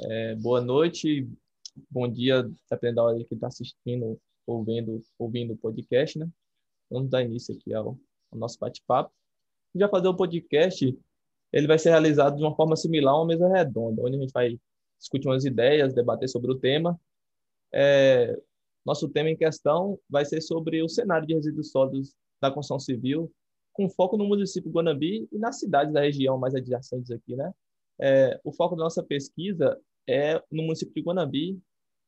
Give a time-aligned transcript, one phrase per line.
[0.00, 1.28] É, boa noite,
[1.90, 6.28] bom dia, dependendo da hora que está assistindo, ouvindo, ouvindo o podcast, né?
[6.88, 7.98] Vamos dar início aqui ao,
[8.30, 9.12] ao nosso bate-papo.
[9.74, 10.96] Já fazer o podcast,
[11.52, 14.32] ele vai ser realizado de uma forma similar a uma mesa redonda, onde a gente
[14.32, 14.58] vai
[14.98, 16.98] discutir umas ideias, debater sobre o tema.
[17.72, 18.38] É,
[18.86, 23.32] nosso tema em questão vai ser sobre o cenário de resíduos sólidos da construção civil,
[23.72, 27.52] com foco no município Guanambi e nas cidades da região mais adjacentes aqui, né?
[28.00, 29.76] É, o foco da nossa pesquisa
[30.08, 31.60] é no município de Guanambi,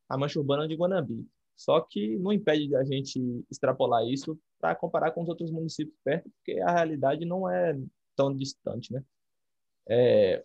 [0.08, 1.26] a mancha urbana de Guanambi.
[1.54, 6.30] Só que não impede a gente extrapolar isso para comparar com os outros municípios perto,
[6.30, 7.78] porque a realidade não é
[8.16, 9.04] tão distante, né?
[9.88, 10.44] É,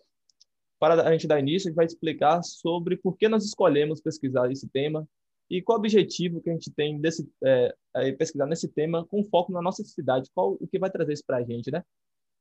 [0.78, 4.50] para a gente dar início, a gente vai explicar sobre por que nós escolhemos pesquisar
[4.52, 5.08] esse tema
[5.48, 9.24] e qual o objetivo que a gente tem desse é, é, pesquisar nesse tema com
[9.24, 11.82] foco na nossa cidade, qual o que vai trazer isso para a gente, né?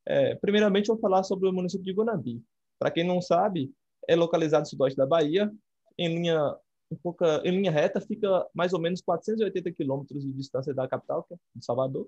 [0.05, 2.43] É, primeiramente, eu vou falar sobre o município de Guanambi.
[2.77, 3.71] Para quem não sabe,
[4.07, 5.51] é localizado no sudoeste da Bahia,
[5.97, 6.55] em linha,
[6.91, 11.23] em, pouca, em linha reta, fica mais ou menos 480 quilômetros de distância da capital,
[11.23, 12.07] que é Salvador.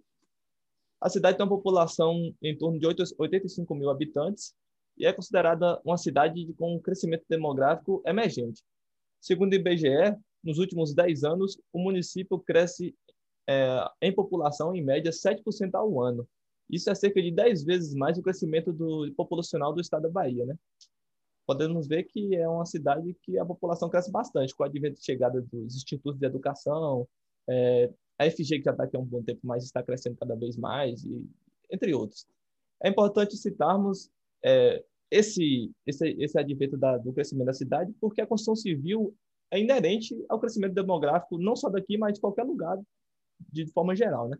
[1.00, 4.56] A cidade tem uma população em torno de 85 mil habitantes
[4.98, 8.64] e é considerada uma cidade com um crescimento demográfico emergente.
[9.22, 12.96] Segundo o IBGE, nos últimos 10 anos, o município cresce
[13.48, 16.28] é, em população, em média, 7% ao ano.
[16.70, 20.46] Isso é cerca de 10 vezes mais o crescimento do, populacional do estado da Bahia.
[20.46, 20.56] Né?
[21.48, 25.42] Podemos ver que é uma cidade que a população cresce bastante, com a advento chegada
[25.42, 27.08] dos institutos de educação,
[27.50, 30.36] é, a FG, que já está aqui há um bom tempo, mas está crescendo cada
[30.36, 31.26] vez mais, e,
[31.72, 32.28] entre outros.
[32.84, 34.10] É importante citarmos
[34.44, 39.16] é, esse, esse, esse advento da, do crescimento da cidade, porque a construção civil
[39.50, 42.78] é inerente ao crescimento demográfico, não só daqui, mas de qualquer lugar,
[43.54, 44.38] de forma geral, né?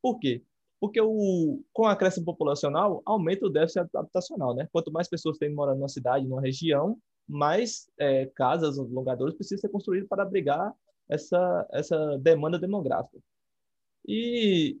[0.00, 0.42] Por quê?
[0.80, 4.68] Porque o, com a crescimento populacional, aumenta o déficit habitacional, né?
[4.72, 9.68] Quanto mais pessoas têm morando numa cidade, numa região, mais é, casas, alongadores precisam ser
[9.68, 10.72] construídos para abrigar
[11.08, 13.18] essa, essa demanda demográfica.
[14.06, 14.78] E,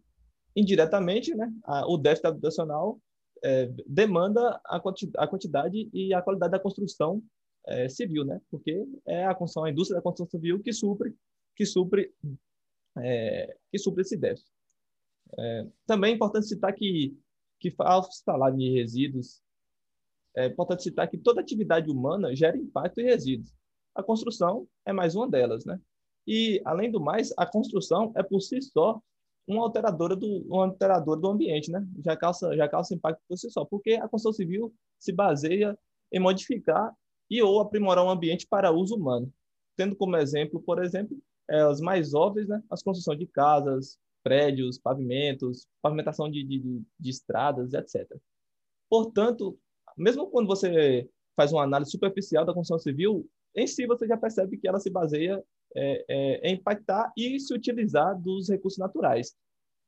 [0.54, 2.98] indiretamente, né, a, o déficit habitacional
[3.42, 7.22] é, demanda a, quanti, a quantidade e a qualidade da construção
[7.66, 8.40] é, civil, né?
[8.50, 11.14] Porque é a construção, a indústria da construção civil que supre,
[11.54, 12.12] que supre,
[12.98, 14.50] é, que supre esse déficit.
[15.38, 17.16] É, também é importante citar que,
[17.60, 19.42] que ao falar de resíduos,
[20.36, 23.52] é importante citar que toda atividade humana gera impacto em resíduos.
[23.94, 25.80] A construção é mais uma delas, né?
[26.26, 29.00] E, além do mais, a construção é por si só
[29.46, 31.84] uma alteradora do, uma alteradora do ambiente, né?
[32.04, 35.76] Já causa, já causa impacto por si só, porque a construção civil se baseia
[36.12, 36.94] em modificar
[37.30, 39.32] e ou aprimorar um ambiente para uso humano,
[39.76, 41.16] tendo como exemplo, por exemplo,
[41.50, 47.10] é, as mais óbvias, né, as construção de casas, prédios, pavimentos, pavimentação de, de, de
[47.10, 48.06] estradas, etc.
[48.90, 49.58] Portanto,
[49.96, 54.58] mesmo quando você faz uma análise superficial da construção civil, em si você já percebe
[54.58, 55.42] que ela se baseia
[55.74, 59.34] é, é, em impactar e se utilizar dos recursos naturais.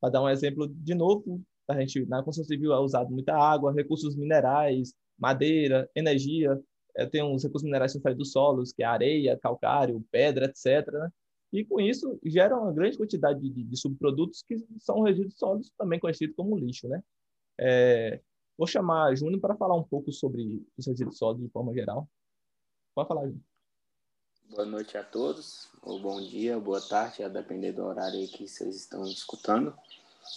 [0.00, 3.74] Para dar um exemplo de novo, a gente na construção civil é usado muita água,
[3.74, 6.58] recursos minerais, madeira, energia,
[6.96, 10.90] é, tem uns recursos minerais que saem dos solos, que é areia, calcário, pedra, etc.
[10.90, 11.10] Né?
[11.52, 15.98] E com isso gera uma grande quantidade de, de subprodutos que são resíduos sólidos, também
[15.98, 16.88] conhecidos como lixo.
[16.88, 17.02] Né?
[17.58, 18.20] É,
[18.56, 22.08] vou chamar a Júnior para falar um pouco sobre os resíduos sólidos de forma geral.
[22.94, 23.42] Pode falar, Júnior.
[24.50, 28.74] Boa noite a todos, ou bom dia, boa tarde, a depender do horário que vocês
[28.74, 29.72] estão escutando.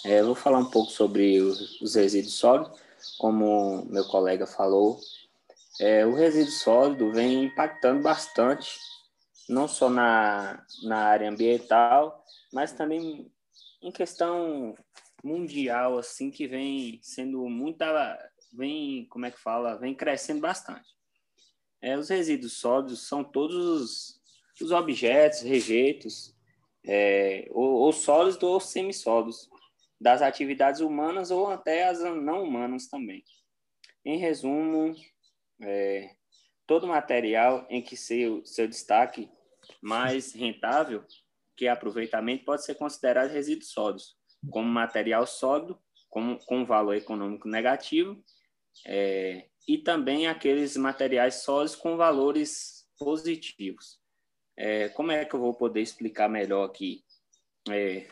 [0.05, 2.79] É, vou falar um pouco sobre os, os resíduos sólidos.
[3.17, 4.99] Como meu colega falou,
[5.79, 8.77] é, o resíduo sólido vem impactando bastante,
[9.49, 13.31] não só na, na área ambiental, mas também
[13.81, 14.75] em questão
[15.23, 18.17] mundial, assim, que vem sendo muita,
[18.53, 20.89] vem, como é que fala, vem crescendo bastante.
[21.81, 24.21] É, os resíduos sólidos são todos os,
[24.61, 26.35] os objetos, rejeitos,
[26.85, 29.49] é, ou, ou sólidos ou semissólidos,
[29.99, 33.23] das atividades humanas ou até as não humanas também.
[34.03, 34.93] Em resumo,
[35.61, 36.13] é,
[36.65, 39.29] todo material em que seu, seu destaque
[39.81, 41.03] mais rentável,
[41.55, 44.15] que é aproveitamento, pode ser considerado resíduos sólidos,
[44.49, 45.79] como material sólido,
[46.09, 48.23] com, com valor econômico negativo,
[48.85, 53.99] é, e também aqueles materiais sólidos com valores positivos.
[54.55, 57.03] É, como é que eu vou poder explicar melhor aqui?
[57.69, 58.07] É,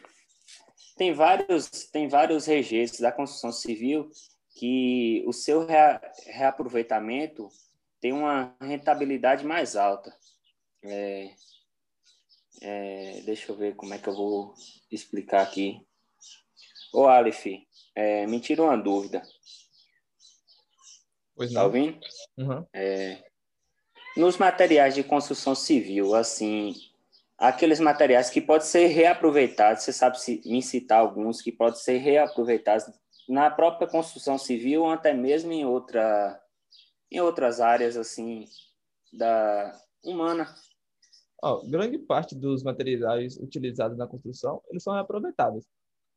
[0.97, 4.09] tem vários tem vários registros da construção civil
[4.55, 5.65] que o seu
[6.25, 7.49] reaproveitamento
[8.01, 10.13] tem uma rentabilidade mais alta.
[10.83, 11.29] É,
[12.61, 14.55] é, deixa eu ver como é que eu vou
[14.91, 15.85] explicar aqui.
[16.91, 17.45] Ô, Aleph,
[17.95, 19.21] é, me tira uma dúvida.
[21.35, 21.67] Pois tá não.
[21.67, 21.99] ouvindo?
[22.37, 22.65] Uhum.
[22.73, 23.23] É,
[24.17, 26.73] Nos materiais de construção civil, assim,
[27.37, 31.97] aqueles materiais que podem ser reaproveitados, você sabe se, me citar alguns que podem ser
[31.97, 32.85] reaproveitados
[33.29, 36.39] na própria construção civil ou até mesmo em, outra,
[37.11, 38.45] em outras áreas, assim,
[39.11, 40.47] da humana?
[41.43, 45.65] Oh, grande parte dos materiais utilizados na construção, eles são reaproveitáveis.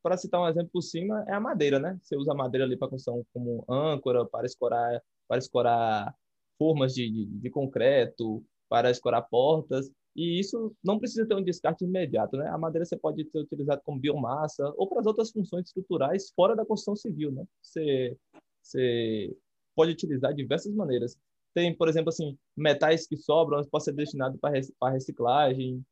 [0.03, 1.99] Para citar um exemplo por cima, é a madeira, né?
[2.03, 6.15] Você usa a madeira ali para construção como âncora, para escorar, para escorar
[6.59, 9.91] formas de, de, de concreto, para escorar portas.
[10.15, 12.47] E isso não precisa ter um descarte imediato, né?
[12.49, 16.55] A madeira você pode ser utilizada como biomassa ou para as outras funções estruturais fora
[16.55, 17.45] da construção civil, né?
[17.63, 18.17] Você,
[18.63, 19.35] você
[19.75, 21.17] pode utilizar de diversas maneiras.
[21.55, 25.85] Tem, por exemplo, assim, metais que sobram, pode ser destinado para reciclagem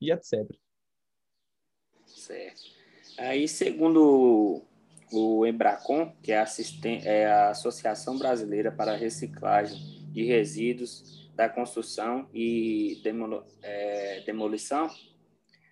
[0.00, 0.48] e etc.
[2.06, 2.62] Certo.
[3.18, 4.62] Aí, segundo
[5.12, 6.46] o Embracon, que é a,
[7.04, 9.76] é a Associação Brasileira para a Reciclagem
[10.12, 13.00] de Resíduos da construção e
[13.62, 14.88] é, demolição,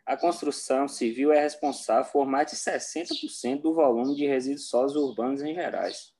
[0.04, 5.42] a construção civil é responsável por mais de 60% do volume de resíduos sólidos urbanos
[5.42, 6.15] em gerais.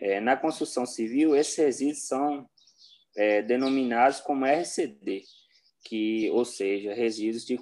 [0.00, 2.48] É, na construção civil, esses resíduos são
[3.16, 5.22] é, denominados como RCD,
[5.84, 7.58] que, ou seja, resíduos de,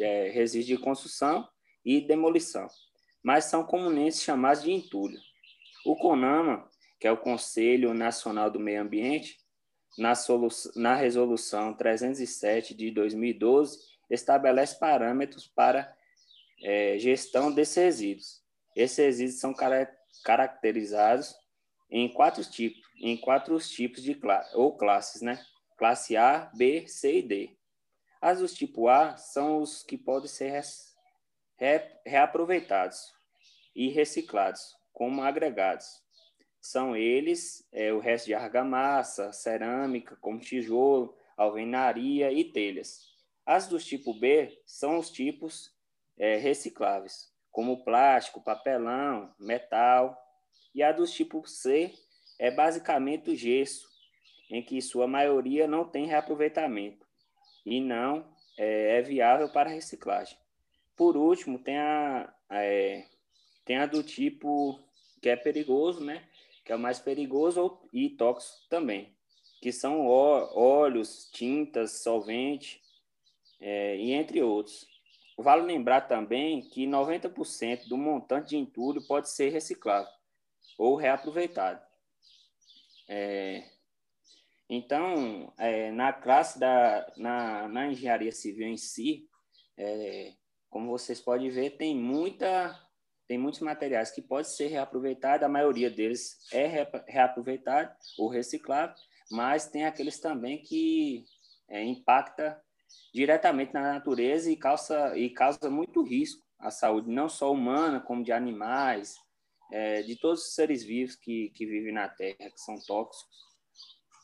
[0.00, 1.48] é, resíduos de construção
[1.84, 2.68] e demolição,
[3.22, 5.18] mas são comumente chamados de entulho.
[5.84, 6.68] O CONAMA,
[7.00, 9.38] que é o Conselho Nacional do Meio Ambiente,
[9.98, 10.12] na,
[10.76, 15.92] na Resolução 307 de 2012, estabelece parâmetros para
[16.62, 18.42] é, gestão desses resíduos.
[18.76, 19.54] Esses resíduos são
[20.24, 21.34] caracterizados
[21.92, 25.44] em quatro tipos, em quatro tipos de classe, ou classes, né?
[25.76, 27.56] Classe A, B, C e D.
[28.20, 30.62] As do tipo A são os que podem ser re,
[31.58, 33.12] re, reaproveitados
[33.76, 35.86] e reciclados como agregados.
[36.60, 43.00] São eles é, o resto de argamassa, cerâmica, como tijolo, alvenaria e telhas.
[43.44, 45.74] As do tipo B são os tipos
[46.16, 50.16] é, recicláveis, como plástico, papelão, metal.
[50.74, 51.92] E a do tipo C
[52.38, 53.88] é basicamente o gesso,
[54.50, 57.06] em que sua maioria não tem reaproveitamento
[57.64, 58.26] e não
[58.58, 60.36] é, é viável para reciclagem.
[60.96, 63.06] Por último, tem a, é,
[63.64, 64.78] tem a do tipo
[65.20, 66.28] que é perigoso, né?
[66.64, 69.14] que é o mais perigoso e tóxico também,
[69.60, 72.80] que são óleos, tintas, solvente,
[73.60, 74.86] é, e entre outros.
[75.36, 80.08] Vale lembrar também que 90% do montante de entulho pode ser reciclado
[80.78, 81.80] ou reaproveitado.
[83.08, 83.64] É,
[84.68, 89.28] então, é, na classe da na, na engenharia civil em si,
[89.76, 90.32] é,
[90.70, 92.78] como vocês podem ver, tem muita
[93.28, 98.94] tem muitos materiais que podem ser reaproveitados, a maioria deles é reaproveitado ou reciclado,
[99.30, 101.24] mas tem aqueles também que
[101.68, 102.60] é, impacta
[103.14, 108.22] diretamente na natureza e causa, e causa muito risco à saúde, não só humana, como
[108.22, 109.16] de animais,
[109.72, 113.42] é, de todos os seres vivos que, que vivem na Terra, que são tóxicos.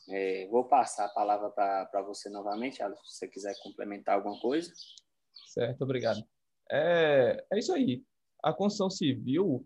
[0.09, 4.71] É, vou passar a palavra para você novamente, se você quiser complementar alguma coisa.
[5.47, 6.23] Certo, obrigado.
[6.71, 8.03] É, é isso aí
[8.43, 9.65] a construção civil,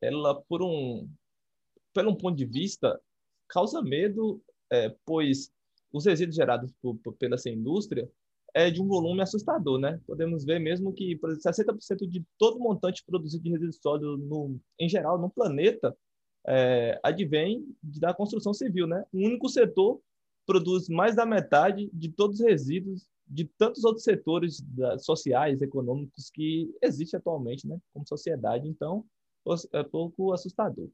[0.00, 1.10] ela por um,
[1.92, 3.00] pelo um ponto de vista,
[3.48, 5.52] causa medo, é, pois
[5.92, 8.10] os resíduos gerados por, por, pela essa indústria
[8.54, 10.00] é de um volume assustador, né?
[10.06, 14.20] Podemos ver mesmo que, por exemplo, 60% de todo o montante produzido de resíduos sólidos
[14.20, 15.96] no, em geral no planeta
[16.46, 19.04] é, advém da construção civil, né?
[19.12, 20.00] O único setor
[20.46, 26.30] produz mais da metade de todos os resíduos de tantos outros setores da, sociais, econômicos
[26.30, 28.66] que existem atualmente, né, como sociedade.
[28.66, 29.04] Então,
[29.72, 30.88] é pouco assustador.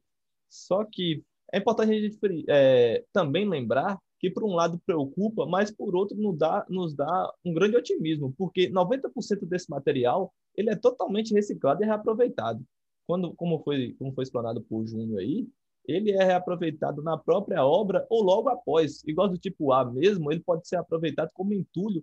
[0.49, 5.71] Só que é importante a gente é, também lembrar que, por um lado, preocupa, mas,
[5.71, 10.77] por outro, nos dá, nos dá um grande otimismo, porque 90% desse material ele é
[10.77, 12.65] totalmente reciclado e reaproveitado.
[13.07, 15.47] Quando, como foi, como foi explanado por Júnior aí,
[15.87, 19.05] ele é reaproveitado na própria obra ou logo após.
[19.05, 22.03] Igual do tipo A mesmo, ele pode ser aproveitado como entulho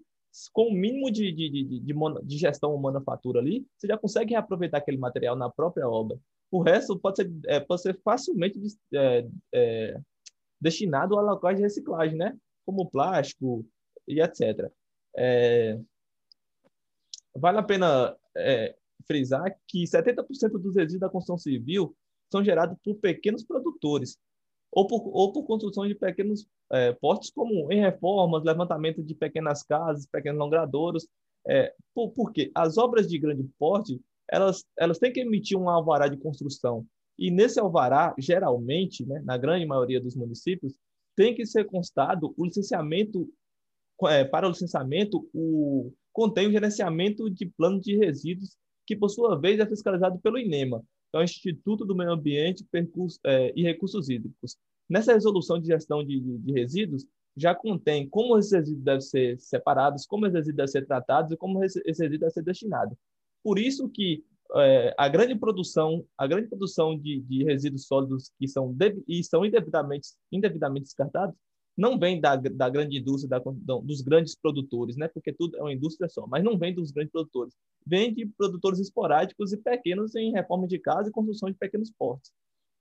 [0.51, 1.93] com o mínimo de, de, de, de,
[2.23, 6.17] de gestão ou manufatura ali, você já consegue reaproveitar aquele material na própria obra.
[6.49, 8.59] O resto pode ser, é, pode ser facilmente
[8.93, 10.01] é, é,
[10.63, 12.37] destinado a locais de reciclagem, né?
[12.65, 13.65] Como plástico
[14.07, 14.71] e etc.
[15.15, 15.77] É,
[17.35, 21.95] vale a pena é, frisar que 70% dos resíduos da construção civil
[22.31, 24.17] são gerados por pequenos produtores,
[24.71, 26.97] ou por, ou por construção de pequenos é,
[27.35, 31.07] como em reformas, levantamento de pequenas casas, pequenos longradouros.
[31.45, 34.01] É, por, porque as obras de grande porte,
[34.31, 36.87] elas, elas têm que emitir um alvará de construção.
[37.17, 40.73] E nesse alvará, geralmente, né, na grande maioria dos municípios,
[41.15, 43.29] tem que ser constado o licenciamento,
[44.07, 49.39] é, para o licenciamento, o, contém o gerenciamento de plano de resíduos, que por sua
[49.39, 50.79] vez é fiscalizado pelo INEMA,
[51.11, 54.57] que é o Instituto do Meio Ambiente Percurso, é, e Recursos Hídricos.
[54.89, 57.05] Nessa resolução de gestão de, de, de resíduos,
[57.35, 61.37] já contém como esses resíduos devem ser separados, como esses resíduos devem ser tratados e
[61.37, 62.97] como esse resíduo deve ser destinado.
[63.43, 64.23] Por isso que
[64.55, 68.75] é, a grande produção, a grande produção de, de resíduos sólidos que são
[69.07, 71.35] e são indevidamente, indevidamente descartados
[71.75, 75.07] não vem da, da grande indústria, da, dos grandes produtores, né?
[75.07, 77.55] Porque tudo é uma indústria só, mas não vem dos grandes produtores.
[77.85, 82.31] Vem de produtores esporádicos e pequenos em reforma de casa e construção de pequenos portos.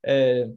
[0.05, 0.51] É,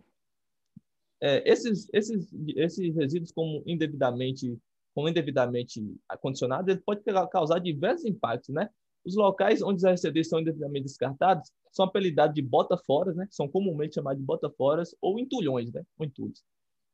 [1.21, 4.59] é, esses, esses, esses resíduos como indevidamente,
[4.93, 8.69] como indevidamente acondicionados, ele pode causar diversos impactos, né?
[9.05, 13.27] Os locais onde os RCDs são indevidamente descartados são apelidados de bota-foras, né?
[13.29, 15.83] São comumente chamados de bota-foras ou entulhões, né?
[15.97, 16.43] Ou entulhos.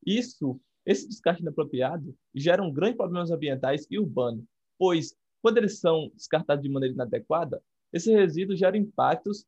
[0.06, 4.44] Isso, esse descarte inapropriado gera um grande problemas ambientais e urbanos,
[4.78, 7.62] pois quando eles são descartados de maneira inadequada,
[7.94, 9.46] esse resíduo gera impactos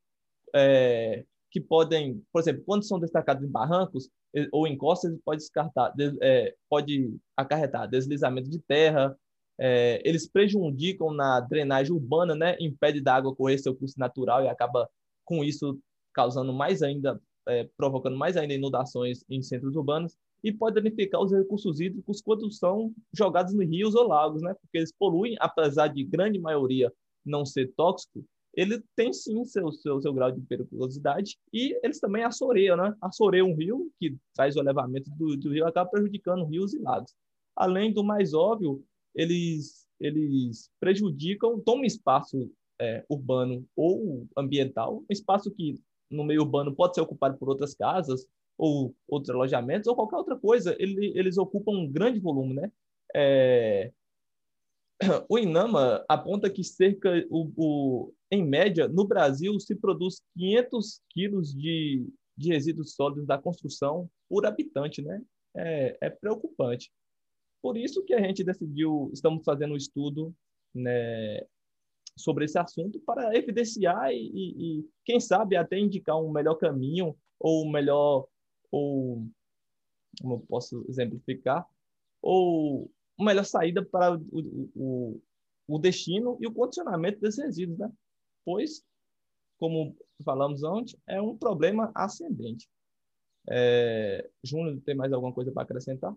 [0.53, 4.09] é, que podem, por exemplo, quando são destacados em barrancos
[4.51, 9.15] ou em costas, pode descartar, é, pode acarretar deslizamento de terra,
[9.59, 12.55] é, eles prejudicam na drenagem urbana, né?
[12.59, 14.89] Impede da água correr seu curso natural e acaba
[15.23, 15.79] com isso
[16.13, 21.31] causando mais ainda, é, provocando mais ainda inundações em centros urbanos e pode danificar os
[21.31, 24.53] recursos hídricos quando são jogados em rios ou lagos, né?
[24.53, 26.91] Porque eles poluem, apesar de grande maioria
[27.25, 32.23] não ser tóxico, ele tem sim seu, seu, seu grau de periculosidade e eles também
[32.23, 32.93] assoreiam, né?
[33.01, 37.13] Assoreiam um rio que traz o elevamento do, do rio, acaba prejudicando rios e lagos.
[37.55, 38.83] Além do mais óbvio,
[39.15, 45.79] eles, eles prejudicam, tomam espaço é, urbano ou ambiental, um espaço que
[46.09, 48.27] no meio urbano pode ser ocupado por outras casas
[48.57, 52.71] ou outros alojamentos ou qualquer outra coisa, ele, eles ocupam um grande volume, né?
[53.15, 53.91] É...
[55.27, 61.53] O INAMA aponta que cerca, o, o, em média, no Brasil se produz 500 quilos
[61.53, 65.21] de, de resíduos sólidos da construção por habitante, né?
[65.55, 66.91] É, é preocupante.
[67.63, 70.35] Por isso que a gente decidiu, estamos fazendo um estudo
[70.75, 71.47] né,
[72.17, 77.17] sobre esse assunto para evidenciar e, e, e, quem sabe, até indicar um melhor caminho
[77.39, 78.27] ou melhor,
[78.69, 79.25] ou
[80.21, 81.65] como eu posso exemplificar,
[82.21, 85.21] ou uma melhor saída para o, o,
[85.65, 87.89] o destino e o condicionamento desses resíduos, né?
[88.43, 88.83] Pois,
[89.57, 92.69] como falamos antes, é um problema ascendente.
[93.49, 96.13] É, Júnior, tem mais alguma coisa para acrescentar?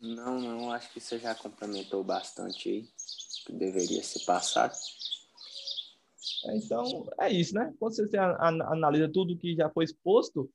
[0.00, 2.88] Não, não, acho que você já complementou bastante aí,
[3.44, 4.74] que deveria ser passado.
[6.46, 7.74] É, então, é isso, né?
[7.78, 10.50] Quando você analisa tudo que já foi exposto,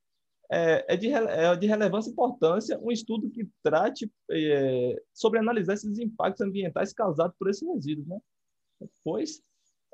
[0.51, 5.73] é, é, de, é de relevância e importância um estudo que trate é, sobre analisar
[5.73, 8.19] esses impactos ambientais causados por esses resíduos, né?
[9.03, 9.41] Pois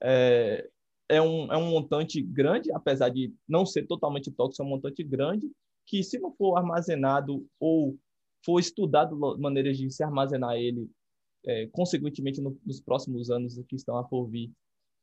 [0.02, 0.70] é,
[1.10, 5.04] é, um, é um montante grande, apesar de não ser totalmente tóxico, é um montante
[5.04, 5.52] grande,
[5.86, 7.98] que se não for armazenado ou
[8.48, 10.90] for estudado maneiras de se armazenar ele,
[11.46, 14.50] é, consequentemente, no, nos próximos anos que estão a por vir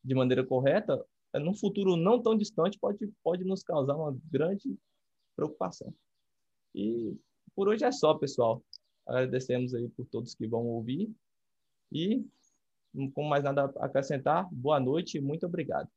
[0.03, 4.75] de maneira correta, é, num futuro não tão distante, pode, pode nos causar uma grande
[5.37, 5.93] preocupação.
[6.75, 7.15] E
[7.55, 8.65] por hoje é só, pessoal.
[9.07, 11.15] Agradecemos aí por todos que vão ouvir.
[11.93, 12.25] E,
[13.13, 15.91] com mais nada a acrescentar, boa noite e muito obrigado.